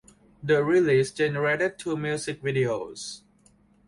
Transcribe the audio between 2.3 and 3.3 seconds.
videos.